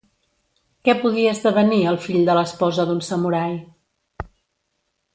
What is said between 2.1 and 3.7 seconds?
de l'esposa d'un samurai?